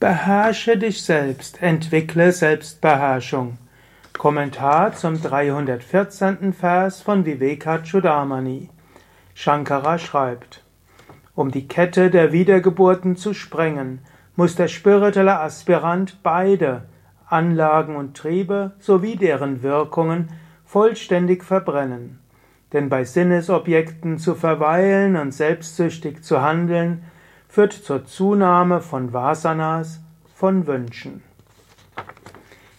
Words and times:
Beherrsche 0.00 0.76
dich 0.76 1.02
selbst, 1.02 1.60
entwickle 1.60 2.30
Selbstbeherrschung. 2.30 3.58
Kommentar 4.16 4.92
zum 4.92 5.20
314. 5.20 6.52
Vers 6.52 7.02
von 7.02 7.26
Vivekachudamani. 7.26 8.68
Shankara 9.34 9.98
schreibt, 9.98 10.62
um 11.34 11.50
die 11.50 11.66
Kette 11.66 12.10
der 12.10 12.30
Wiedergeburten 12.30 13.16
zu 13.16 13.34
sprengen, 13.34 13.98
muss 14.36 14.54
der 14.54 14.68
spirituelle 14.68 15.40
Aspirant 15.40 16.22
beide 16.22 16.82
Anlagen 17.26 17.96
und 17.96 18.16
Triebe 18.16 18.74
sowie 18.78 19.16
deren 19.16 19.64
Wirkungen 19.64 20.28
vollständig 20.64 21.42
verbrennen. 21.42 22.20
Denn 22.72 22.88
bei 22.88 23.02
Sinnesobjekten 23.02 24.18
zu 24.18 24.36
verweilen 24.36 25.16
und 25.16 25.34
selbstsüchtig 25.34 26.22
zu 26.22 26.40
handeln, 26.40 27.02
führt 27.48 27.72
zur 27.72 28.06
Zunahme 28.06 28.80
von 28.80 29.12
Vasanas, 29.12 30.00
von 30.34 30.66
Wünschen. 30.66 31.22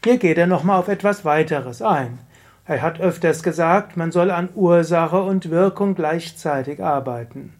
Hier 0.03 0.17
geht 0.17 0.37
er 0.37 0.47
nochmal 0.47 0.79
auf 0.79 0.87
etwas 0.87 1.25
weiteres 1.25 1.81
ein. 1.81 2.19
Er 2.65 2.81
hat 2.81 3.01
öfters 3.01 3.43
gesagt, 3.43 3.97
man 3.97 4.11
soll 4.11 4.31
an 4.31 4.49
Ursache 4.53 5.21
und 5.21 5.49
Wirkung 5.49 5.95
gleichzeitig 5.95 6.83
arbeiten. 6.83 7.53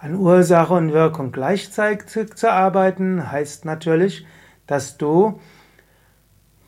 An 0.00 0.16
Ursache 0.16 0.74
und 0.74 0.92
Wirkung 0.92 1.30
gleichzeitig 1.30 2.34
zu 2.34 2.50
arbeiten 2.50 3.30
heißt 3.30 3.64
natürlich, 3.64 4.26
dass 4.66 4.98
du 4.98 5.40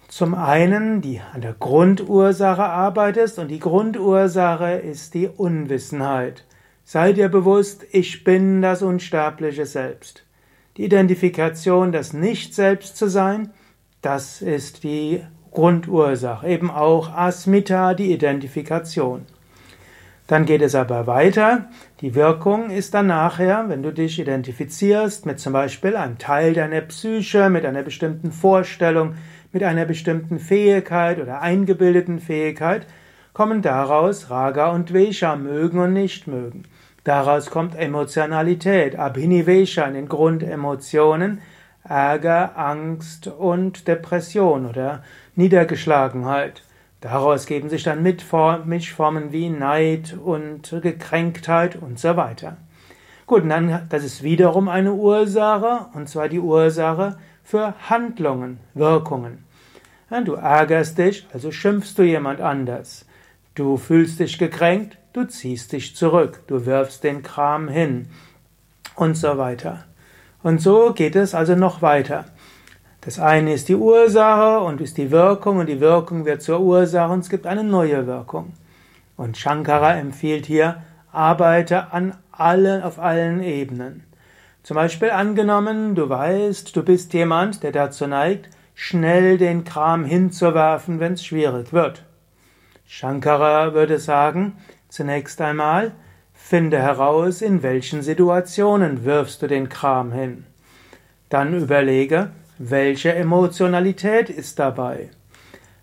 zum 0.09 0.35
einen 0.35 1.01
die 1.01 1.21
an 1.33 1.41
der 1.41 1.55
Grundursache 1.55 2.65
arbeitest 2.65 3.39
und 3.39 3.49
die 3.49 3.59
Grundursache 3.59 4.73
ist 4.75 5.15
die 5.15 5.27
Unwissenheit. 5.27 6.45
Sei 6.85 7.13
dir 7.13 7.29
bewusst, 7.29 7.87
ich 7.93 8.25
bin 8.25 8.61
das 8.61 8.83
unsterbliche 8.83 9.67
Selbst. 9.67 10.25
Die 10.77 10.85
Identifikation, 10.85 11.93
das 11.93 12.13
Nicht-Selbst 12.13 12.97
zu 12.97 13.09
sein, 13.09 13.51
das 14.01 14.43
ist 14.43 14.83
die 14.83 15.23
Grundursache. 15.53 16.49
Eben 16.49 16.71
auch 16.71 17.15
Asmita, 17.15 17.95
die 17.95 18.13
Identifikation. 18.13 19.27
Dann 20.27 20.45
geht 20.45 20.63
es 20.63 20.75
aber 20.75 21.07
weiter. 21.07 21.69
Die 22.01 22.15
Wirkung 22.15 22.71
ist 22.71 22.95
dann 22.95 23.07
nachher, 23.09 23.69
wenn 23.69 23.83
du 23.83 23.93
dich 23.93 24.19
identifizierst 24.19 25.27
mit 25.27 25.39
zum 25.39 25.53
Beispiel 25.53 25.95
einem 25.95 26.19
Teil 26.19 26.55
deiner 26.55 26.81
Psyche, 26.81 27.51
mit 27.51 27.65
einer 27.65 27.83
bestimmten 27.83 28.33
Vorstellung, 28.33 29.15
mit 29.53 29.63
einer 29.63 29.85
bestimmten 29.85 30.39
Fähigkeit 30.39 31.21
oder 31.21 31.43
eingebildeten 31.43 32.19
Fähigkeit, 32.19 32.87
kommen 33.33 33.63
daraus 33.63 34.31
Raga 34.31 34.71
und 34.71 34.93
Vesha, 34.93 35.37
mögen 35.37 35.79
und 35.79 35.93
nicht 35.93 36.27
mögen. 36.27 36.65
Daraus 37.05 37.51
kommt 37.51 37.75
Emotionalität, 37.75 38.97
Abhinivesha 38.97 39.85
in 39.85 39.95
den 39.95 40.09
Grundemotionen, 40.09 41.41
Ärger, 41.83 42.57
Angst 42.57 43.27
und 43.27 43.89
Depression 43.89 44.67
oder 44.67 45.03
Niedergeschlagenheit. 45.35 46.63
Daraus 47.01 47.47
geben 47.47 47.69
sich 47.69 47.83
dann 47.83 48.05
Mischformen 48.05 49.33
wie 49.33 49.51
Neid 49.51 50.17
und 50.25 50.71
Gekränktheit 50.81 51.75
und 51.75 51.99
so 51.99 52.17
weiter. 52.17 52.57
Gut, 53.27 53.43
und 53.43 53.49
dann, 53.49 53.87
das 53.89 54.05
ist 54.05 54.23
wiederum 54.23 54.69
eine 54.69 54.93
Ursache, 54.93 55.87
und 55.95 56.09
zwar 56.09 56.29
die 56.29 56.39
Ursache 56.39 57.19
für 57.43 57.75
Handlungen, 57.89 58.61
Wirkungen. 58.75 59.45
Du 60.25 60.35
ärgerst 60.35 60.99
dich, 60.99 61.27
also 61.33 61.51
schimpfst 61.51 61.95
du 61.97 62.03
jemand 62.05 62.41
anders. 62.41 63.07
Du 63.55 63.77
fühlst 63.77 64.19
dich 64.19 64.39
gekränkt, 64.39 64.97
du 65.13 65.25
ziehst 65.25 65.73
dich 65.73 65.95
zurück, 65.95 66.41
du 66.47 66.65
wirfst 66.65 67.05
den 67.05 67.23
Kram 67.23 67.69
hin 67.69 68.09
und 68.97 69.15
so 69.15 69.37
weiter. 69.37 69.85
Und 70.43 70.63
so 70.63 70.95
geht 70.95 71.17
es 71.17 71.35
also 71.35 71.55
noch 71.55 71.83
weiter. 71.83 72.25
Das 73.03 73.19
eine 73.19 73.53
ist 73.53 73.69
die 73.69 73.75
Ursache 73.75 74.65
und 74.65 74.81
ist 74.81 74.97
die 74.97 75.11
Wirkung 75.11 75.59
und 75.59 75.69
die 75.69 75.81
Wirkung 75.81 76.25
wird 76.25 76.41
zur 76.41 76.61
Ursache 76.61 77.13
und 77.13 77.21
es 77.21 77.29
gibt 77.29 77.47
eine 77.47 77.63
neue 77.63 78.07
Wirkung. 78.07 78.55
Und 79.17 79.37
Shankara 79.37 79.97
empfiehlt 79.97 80.47
hier, 80.47 80.83
arbeite 81.13 81.93
an 81.93 82.17
allen, 82.31 82.83
auf 82.83 82.99
allen 82.99 83.43
Ebenen. 83.43 84.05
Zum 84.63 84.77
Beispiel 84.77 85.11
angenommen, 85.11 85.95
du 85.95 86.09
weißt, 86.09 86.75
du 86.75 86.83
bist 86.83 87.13
jemand, 87.13 87.63
der 87.63 87.73
dazu 87.73 88.07
neigt, 88.07 88.49
schnell 88.75 89.37
den 89.37 89.65
Kram 89.65 90.05
hinzuwerfen, 90.05 91.01
wenn 91.01 91.15
es 91.15 91.25
schwierig 91.25 91.73
wird. 91.73 92.05
Shankara 92.95 93.73
würde 93.73 93.99
sagen, 93.99 94.59
zunächst 94.91 95.41
einmal, 95.41 95.93
finde 96.35 96.79
heraus, 96.79 97.41
in 97.41 97.63
welchen 97.63 98.03
Situationen 98.03 99.07
wirfst 99.07 99.41
du 99.41 99.47
den 99.47 99.71
Kram 99.71 100.13
hin. 100.13 100.45
Dann 101.31 101.55
überlege, 101.55 102.33
welche 102.59 103.15
Emotionalität 103.15 104.29
ist 104.29 104.59
dabei. 104.59 105.09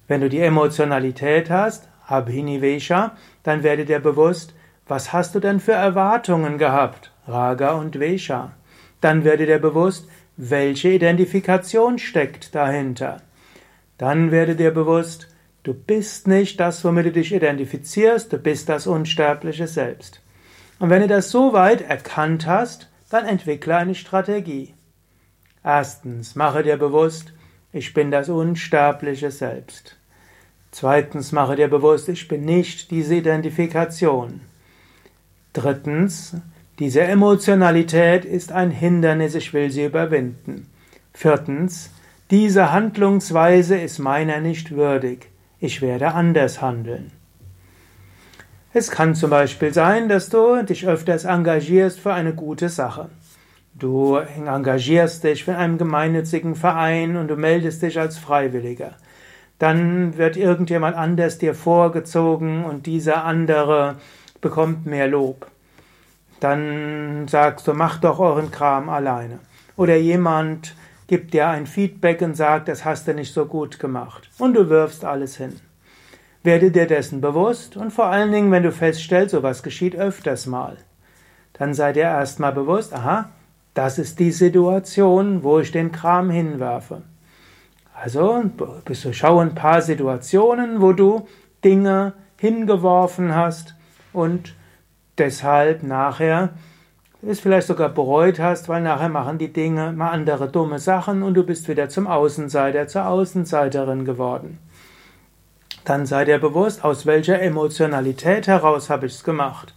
Wenn 0.08 0.22
du 0.22 0.30
die 0.30 0.40
Emotionalität 0.40 1.50
hast, 1.50 1.90
Abhinivesha, 2.06 3.18
dann 3.42 3.64
werde 3.64 3.86
dir 3.86 4.00
bewusst, 4.00 4.54
was 4.88 5.12
hast 5.12 5.34
du 5.34 5.40
denn 5.40 5.60
für 5.60 5.74
Erwartungen 5.74 6.60
gehabt, 6.60 7.12
Raga 7.28 7.72
und 7.72 7.96
Vesha. 7.96 8.52
Dann 9.02 9.24
werde 9.24 9.48
dir 9.48 9.60
bewusst, 9.60 10.08
welche 10.38 10.90
Identifikation 10.90 11.98
steckt 11.98 12.54
dahinter. 12.54 13.24
Dann 13.98 14.30
werde 14.30 14.56
dir 14.56 14.70
bewusst, 14.72 15.28
du 15.64 15.74
bist 15.74 16.28
nicht 16.28 16.60
das, 16.60 16.84
womit 16.84 17.08
du 17.08 17.12
dich 17.12 17.34
identifizierst, 17.34 18.32
du 18.32 18.38
bist 18.38 18.70
das 18.70 18.88
unsterbliche 18.88 19.68
Selbst. 19.68 20.22
Und 20.80 20.90
wenn 20.90 21.02
du 21.02 21.08
das 21.08 21.30
so 21.32 21.54
weit 21.54 21.82
erkannt 21.82 22.46
hast, 22.46 22.90
dann 23.10 23.26
entwickle 23.26 23.76
eine 23.76 23.96
Strategie. 23.96 24.74
Erstens, 25.64 26.36
mache 26.36 26.64
dir 26.64 26.78
bewusst, 26.78 27.34
ich 27.74 27.94
bin 27.94 28.12
das 28.12 28.30
unsterbliche 28.30 29.32
Selbst. 29.32 29.98
Zweitens, 30.72 31.32
mache 31.32 31.56
dir 31.56 31.68
bewusst, 31.68 32.10
ich 32.10 32.28
bin 32.28 32.46
nicht 32.46 32.92
diese 32.92 33.16
Identifikation. 33.16 34.42
Drittens, 35.54 36.36
diese 36.78 37.02
Emotionalität 37.02 38.24
ist 38.24 38.52
ein 38.52 38.72
Hindernis, 38.72 39.36
ich 39.36 39.54
will 39.54 39.72
sie 39.72 39.86
überwinden. 39.86 40.68
Viertens, 41.14 41.92
diese 42.32 42.72
Handlungsweise 42.72 43.78
ist 43.78 44.00
meiner 44.00 44.40
nicht 44.40 44.72
würdig, 44.72 45.28
ich 45.60 45.82
werde 45.82 46.14
anders 46.14 46.62
handeln. 46.62 47.12
Es 48.74 48.92
kann 48.92 49.16
zum 49.16 49.30
Beispiel 49.30 49.74
sein, 49.74 50.10
dass 50.10 50.30
du 50.30 50.64
dich 50.64 50.88
öfters 50.88 51.26
engagierst 51.26 52.00
für 52.00 52.14
eine 52.14 52.34
gute 52.34 52.70
Sache. 52.70 53.10
Du 53.74 54.18
engagierst 54.18 55.24
dich 55.24 55.44
für 55.44 55.56
einen 55.56 55.78
gemeinnützigen 55.78 56.56
Verein 56.56 57.18
und 57.18 57.28
du 57.28 57.36
meldest 57.36 57.82
dich 57.82 58.00
als 58.00 58.18
Freiwilliger. 58.18 58.94
Dann 59.58 60.18
wird 60.18 60.38
irgendjemand 60.38 60.96
anders 60.96 61.38
dir 61.38 61.56
vorgezogen 61.56 62.64
und 62.64 62.86
dieser 62.86 63.26
andere 63.26 63.96
bekommt 64.42 64.86
mehr 64.86 65.08
Lob 65.08 65.48
dann 66.40 67.28
sagst 67.28 67.68
du, 67.68 67.74
mach 67.74 68.00
doch 68.00 68.20
euren 68.20 68.52
Kram 68.52 68.90
alleine. 68.90 69.40
Oder 69.76 69.96
jemand 69.96 70.76
gibt 71.10 71.34
dir 71.34 71.48
ein 71.48 71.66
Feedback 71.66 72.22
und 72.22 72.36
sagt, 72.36 72.68
das 72.68 72.86
hast 72.86 73.08
du 73.08 73.16
nicht 73.16 73.34
so 73.34 73.46
gut 73.46 73.80
gemacht. 73.80 74.30
Und 74.38 74.54
du 74.54 74.70
wirfst 74.70 75.04
alles 75.04 75.38
hin. 75.38 75.60
Werde 76.44 76.70
dir 76.72 76.86
dessen 76.86 77.20
bewusst 77.20 77.76
und 77.76 77.92
vor 77.92 78.06
allen 78.06 78.32
Dingen, 78.32 78.52
wenn 78.52 78.64
du 78.64 78.72
feststellst, 78.72 79.32
sowas 79.32 79.64
geschieht 79.64 79.96
öfters 79.96 80.46
mal, 80.46 80.78
dann 81.54 81.74
sei 81.74 81.94
dir 81.94 82.04
erstmal 82.04 82.54
bewusst, 82.54 82.94
aha, 82.94 83.32
das 83.74 83.98
ist 83.98 84.20
die 84.20 84.32
Situation, 84.32 85.44
wo 85.44 85.60
ich 85.60 85.72
den 85.72 85.92
Kram 85.92 86.30
hinwerfe. 86.30 87.02
Also, 87.94 88.44
bist 88.86 89.04
du 89.04 89.12
schau 89.12 89.40
ein 89.40 89.56
paar 89.56 89.82
Situationen, 89.82 90.80
wo 90.80 90.94
du 90.94 91.28
Dinge 91.66 92.14
hingeworfen 92.38 93.34
hast 93.36 93.76
und 94.14 94.54
deshalb 95.18 95.82
nachher 95.82 96.52
es 97.28 97.40
vielleicht 97.42 97.68
sogar 97.68 97.90
bereut 97.90 98.40
hast, 98.40 98.70
weil 98.70 98.82
nachher 98.82 99.10
machen 99.10 99.38
die 99.38 99.52
Dinge 99.52 99.92
mal 99.92 100.12
andere 100.12 100.50
dumme 100.50 100.80
Sachen 100.80 101.22
und 101.22 101.34
du 101.34 101.44
bist 101.44 101.68
wieder 101.68 101.90
zum 101.90 102.08
Außenseiter, 102.08 102.88
zur 102.88 103.08
Außenseiterin 103.08 104.06
geworden. 104.06 104.60
Dann 105.84 106.06
sei 106.06 106.26
dir 106.26 106.40
bewusst, 106.40 106.84
aus 106.84 107.06
welcher 107.06 107.42
Emotionalität 107.42 108.48
heraus 108.48 108.90
habe 108.90 109.08
ich 109.08 109.16
es 109.16 109.24
gemacht. 109.24 109.74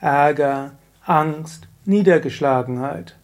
Ärger, 0.00 0.72
Angst, 1.06 1.68
Niedergeschlagenheit. 1.84 3.16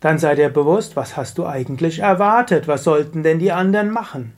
Dann 0.00 0.18
sei 0.18 0.34
dir 0.34 0.48
bewusst, 0.48 0.96
was 0.96 1.16
hast 1.16 1.38
du 1.38 1.46
eigentlich 1.46 2.00
erwartet, 2.00 2.68
was 2.68 2.84
sollten 2.84 3.22
denn 3.22 3.38
die 3.38 3.52
anderen 3.52 3.90
machen. 3.90 4.34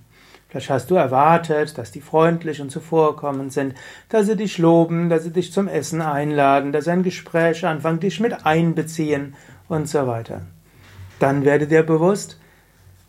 Vielleicht 0.52 0.68
hast 0.68 0.90
du 0.90 0.96
erwartet, 0.96 1.78
dass 1.78 1.92
die 1.92 2.02
freundlich 2.02 2.60
und 2.60 2.70
zuvorkommend 2.70 3.54
sind, 3.54 3.74
dass 4.10 4.26
sie 4.26 4.36
dich 4.36 4.58
loben, 4.58 5.08
dass 5.08 5.24
sie 5.24 5.30
dich 5.30 5.50
zum 5.50 5.66
Essen 5.66 6.02
einladen, 6.02 6.72
dass 6.72 6.84
sie 6.84 6.90
ein 6.90 7.02
Gespräch 7.02 7.64
anfangen, 7.64 8.00
dich 8.00 8.20
mit 8.20 8.44
einbeziehen 8.44 9.34
und 9.70 9.88
so 9.88 10.06
weiter. 10.06 10.42
Dann 11.18 11.46
werde 11.46 11.66
dir 11.66 11.82
bewusst, 11.82 12.38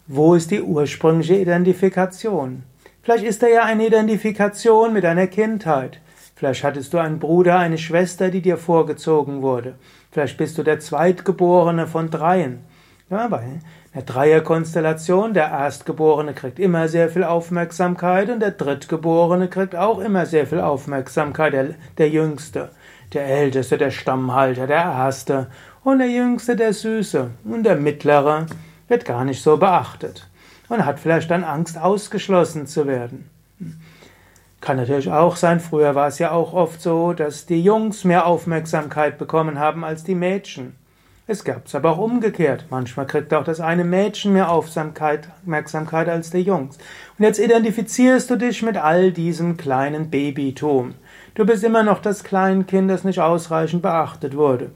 wo 0.07 0.36
ist 0.36 0.51
die 0.51 0.62
ursprüngliche 0.62 1.36
Identifikation? 1.36 2.63
Vielleicht 3.01 3.25
ist 3.25 3.44
da 3.44 3.48
ja 3.48 3.66
eine 3.66 3.88
Identifikation 3.88 4.94
mit 4.94 5.04
deiner 5.04 5.28
Kindheit. 5.28 6.00
Vielleicht 6.36 6.63
hattest 6.63 6.94
du 6.94 6.98
einen 6.98 7.19
Bruder, 7.19 7.60
eine 7.60 7.78
Schwester, 7.78 8.30
die 8.30 8.42
dir 8.42 8.56
vorgezogen 8.56 9.42
wurde. 9.42 9.75
Vielleicht 10.12 10.38
bist 10.38 10.57
du 10.57 10.63
der 10.63 10.80
Zweitgeborene 10.80 11.88
von 11.88 12.10
dreien. 12.10 12.60
Ja, 13.10 13.28
bei 13.28 13.60
einer 13.94 14.04
Dreierkonstellation, 14.04 15.34
der 15.34 15.50
Erstgeborene 15.50 16.34
kriegt 16.34 16.58
immer 16.58 16.88
sehr 16.88 17.10
viel 17.10 17.24
Aufmerksamkeit 17.24 18.30
und 18.30 18.40
der 18.40 18.52
Drittgeborene 18.52 19.50
kriegt 19.50 19.76
auch 19.76 20.00
immer 20.00 20.26
sehr 20.26 20.48
viel 20.48 20.62
Aufmerksamkeit, 20.62 21.54
der, 21.54 21.76
der 21.98 22.10
Jüngste. 22.10 22.72
Der 23.12 23.28
Älteste, 23.28 23.78
der 23.78 23.92
Stammhalter, 23.92 24.68
der 24.68 24.84
Erste 24.84 25.48
und 25.84 26.00
der 26.00 26.10
Jüngste, 26.10 26.56
der 26.56 26.74
Süße 26.74 27.30
und 27.44 27.64
der 27.64 27.76
Mittlere 27.76 28.48
wird 28.88 29.06
gar 29.06 29.26
nicht 29.26 29.44
so 29.44 29.58
beachtet 29.58 30.28
und 30.70 30.86
hat 30.86 31.00
vielleicht 31.00 31.30
dann 31.30 31.44
Angst, 31.44 31.78
ausgeschlossen 31.78 32.66
zu 32.66 32.88
werden. 32.88 33.30
Kann 34.62 34.78
natürlich 34.78 35.12
auch 35.12 35.36
sein, 35.36 35.60
früher 35.60 35.94
war 35.94 36.08
es 36.08 36.20
ja 36.20 36.32
auch 36.32 36.54
oft 36.54 36.82
so, 36.82 37.12
dass 37.12 37.46
die 37.46 37.62
Jungs 37.62 38.06
mehr 38.06 38.26
Aufmerksamkeit 38.26 39.18
bekommen 39.18 39.60
haben 39.60 39.84
als 39.84 40.06
die 40.06 40.16
Mädchen. 40.16 40.76
Es 41.25 41.46
gab 41.46 41.68
es 41.68 41.75
aber 41.75 41.92
auch 41.92 42.00
umgekehrt. 42.00 42.66
Manchmal 42.70 43.08
kriegt 43.08 43.34
auch 43.34 43.46
das 43.46 43.62
eine 43.62 43.86
Mädchen 43.86 44.34
mehr 44.34 44.52
Aufmerksamkeit, 44.52 45.30
als 46.10 46.31
der 46.31 46.42
Jungs. 46.42 46.78
Und 47.18 47.24
jetzt 47.24 47.40
identifizierst 47.40 48.30
du 48.30 48.36
dich 48.36 48.62
mit 48.62 48.75
all 48.75 49.14
diesem 49.14 49.56
kleinen 49.56 50.10
Babytum. 50.10 50.96
Du 51.36 51.46
bist 51.46 51.64
immer 51.64 51.84
noch 51.84 52.02
das 52.02 52.25
Kleinkind, 52.25 52.92
das 52.92 53.06
nicht 53.06 53.20
ausreichend 53.20 53.81
beachtet 53.81 54.36
wurde. 54.36 54.72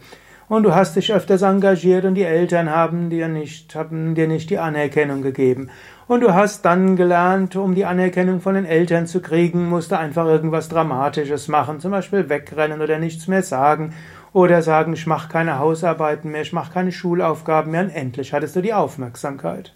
Und 0.47 0.63
du 0.63 0.73
hast 0.73 0.95
dich 0.95 1.11
öfters 1.11 1.41
engagiert 1.41 2.05
und 2.05 2.15
die 2.15 2.23
Eltern 2.23 2.69
haben 2.69 3.09
dir 3.09 3.27
nicht, 3.27 3.75
haben 3.75 4.15
dir 4.15 4.29
nicht 4.29 4.49
die 4.49 4.57
Anerkennung 4.57 5.21
gegeben. 5.21 5.69
Und 6.07 6.21
du 6.21 6.33
hast 6.33 6.63
dann 6.63 6.95
gelernt, 6.95 7.57
um 7.57 7.75
die 7.75 7.83
Anerkennung 7.83 8.39
von 8.39 8.55
den 8.55 8.63
Eltern 8.63 9.07
zu 9.07 9.19
kriegen, 9.19 9.67
musst 9.67 9.91
du 9.91 9.97
einfach 9.97 10.25
irgendwas 10.25 10.69
Dramatisches 10.69 11.49
machen, 11.49 11.81
zum 11.81 11.91
Beispiel 11.91 12.29
wegrennen 12.29 12.79
oder 12.79 12.97
nichts 12.99 13.27
mehr 13.27 13.43
sagen 13.43 13.93
oder 14.33 14.61
sagen, 14.61 14.93
ich 14.93 15.07
mache 15.07 15.29
keine 15.29 15.59
Hausarbeiten 15.59 16.31
mehr, 16.31 16.41
ich 16.41 16.53
mache 16.53 16.73
keine 16.73 16.91
Schulaufgaben 16.91 17.71
mehr 17.71 17.83
und 17.83 17.89
endlich 17.89 18.33
hattest 18.33 18.55
du 18.55 18.61
die 18.61 18.73
Aufmerksamkeit. 18.73 19.73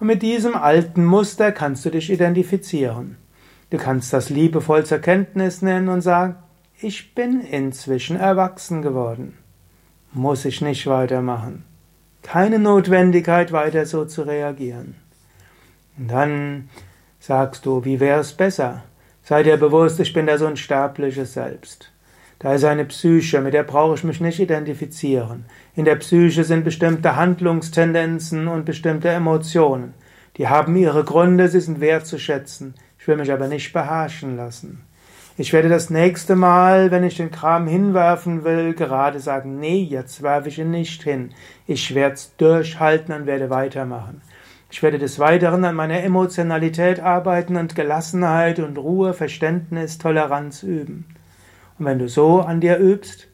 Und 0.00 0.06
mit 0.06 0.22
diesem 0.22 0.54
alten 0.54 1.04
Muster 1.04 1.52
kannst 1.52 1.84
du 1.84 1.90
dich 1.90 2.10
identifizieren. 2.10 3.16
Du 3.70 3.78
kannst 3.78 4.12
das 4.12 4.30
liebevoll 4.30 4.84
zur 4.84 4.98
Kenntnis 4.98 5.62
nennen 5.62 5.88
und 5.88 6.00
sagen, 6.00 6.36
ich 6.80 7.14
bin 7.14 7.40
inzwischen 7.40 8.16
erwachsen 8.16 8.82
geworden 8.82 9.38
muss 10.14 10.44
ich 10.44 10.60
nicht 10.60 10.86
weitermachen. 10.86 11.64
Keine 12.22 12.58
Notwendigkeit, 12.58 13.52
weiter 13.52 13.84
so 13.84 14.04
zu 14.04 14.22
reagieren. 14.22 14.94
Und 15.98 16.08
dann 16.10 16.68
sagst 17.20 17.66
du, 17.66 17.84
wie 17.84 18.00
wäre 18.00 18.20
es 18.20 18.32
besser? 18.32 18.84
Sei 19.22 19.42
dir 19.42 19.56
bewusst, 19.56 20.00
ich 20.00 20.12
bin 20.12 20.26
da 20.26 20.38
so 20.38 20.46
ein 20.46 20.56
sterbliches 20.56 21.34
Selbst. 21.34 21.90
Da 22.44 22.52
ist 22.52 22.64
eine 22.64 22.84
Psyche, 22.84 23.40
mit 23.40 23.54
der 23.54 23.62
brauche 23.62 23.94
ich 23.94 24.04
mich 24.04 24.20
nicht 24.20 24.38
identifizieren. 24.38 25.46
In 25.74 25.86
der 25.86 25.96
Psyche 25.96 26.44
sind 26.44 26.62
bestimmte 26.62 27.16
Handlungstendenzen 27.16 28.48
und 28.48 28.66
bestimmte 28.66 29.08
Emotionen. 29.08 29.94
Die 30.36 30.46
haben 30.46 30.76
ihre 30.76 31.04
Gründe, 31.04 31.48
sie 31.48 31.60
sind 31.60 31.80
wertzuschätzen. 31.80 32.74
Ich 32.98 33.08
will 33.08 33.16
mich 33.16 33.32
aber 33.32 33.48
nicht 33.48 33.72
beherrschen 33.72 34.36
lassen. 34.36 34.82
Ich 35.38 35.54
werde 35.54 35.70
das 35.70 35.88
nächste 35.88 36.36
Mal, 36.36 36.90
wenn 36.90 37.02
ich 37.02 37.16
den 37.16 37.30
Kram 37.30 37.66
hinwerfen 37.66 38.44
will, 38.44 38.74
gerade 38.74 39.20
sagen, 39.20 39.58
nee, 39.58 39.82
jetzt 39.82 40.20
werfe 40.22 40.50
ich 40.50 40.58
ihn 40.58 40.70
nicht 40.70 41.02
hin. 41.02 41.30
Ich 41.66 41.94
werde 41.94 42.16
es 42.16 42.36
durchhalten 42.36 43.14
und 43.14 43.24
werde 43.24 43.48
weitermachen. 43.48 44.20
Ich 44.70 44.82
werde 44.82 44.98
des 44.98 45.18
Weiteren 45.18 45.64
an 45.64 45.76
meiner 45.76 46.02
Emotionalität 46.02 47.00
arbeiten 47.00 47.56
und 47.56 47.74
Gelassenheit 47.74 48.58
und 48.58 48.76
Ruhe, 48.76 49.14
Verständnis, 49.14 49.96
Toleranz 49.96 50.62
üben. 50.62 51.06
Und 51.78 51.86
wenn 51.86 51.98
du 51.98 52.08
so 52.08 52.40
an 52.40 52.60
dir 52.60 52.78
übst, 52.78 53.28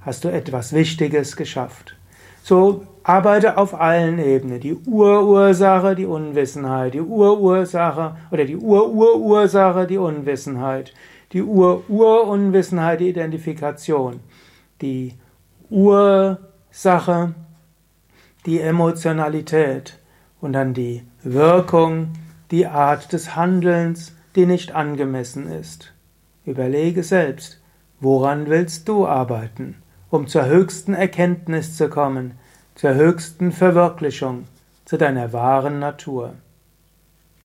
hast 0.00 0.24
du 0.24 0.28
etwas 0.28 0.72
Wichtiges 0.72 1.36
geschafft. 1.36 1.96
So 2.42 2.86
arbeite 3.02 3.58
auf 3.58 3.78
allen 3.78 4.18
Ebenen. 4.18 4.60
Die 4.60 4.74
Urursache, 4.74 5.94
die 5.94 6.06
Unwissenheit, 6.06 6.94
die 6.94 7.00
Urursache 7.00 8.16
oder 8.30 8.44
die 8.44 8.56
Ururursache, 8.56 9.86
die 9.86 9.98
Unwissenheit 9.98 10.94
die 11.32 11.42
Ur-Ur-Unwissenheit, 11.42 13.00
die 13.00 13.08
Identifikation, 13.08 14.20
die 14.80 15.14
Ursache, 15.68 17.34
die 18.46 18.60
Emotionalität 18.60 19.98
und 20.40 20.54
dann 20.54 20.74
die 20.74 21.02
Wirkung, 21.22 22.12
die 22.50 22.66
Art 22.66 23.12
des 23.12 23.36
Handelns, 23.36 24.16
die 24.34 24.46
nicht 24.46 24.74
angemessen 24.74 25.50
ist. 25.50 25.92
Überlege 26.44 27.02
selbst, 27.02 27.59
woran 28.00 28.46
willst 28.46 28.88
du 28.88 29.06
arbeiten, 29.06 29.76
um 30.10 30.26
zur 30.26 30.46
höchsten 30.46 30.94
Erkenntnis 30.94 31.76
zu 31.76 31.88
kommen, 31.88 32.32
zur 32.74 32.94
höchsten 32.94 33.52
Verwirklichung, 33.52 34.44
zu 34.84 34.96
deiner 34.96 35.32
wahren 35.32 35.78
Natur. 35.78 36.34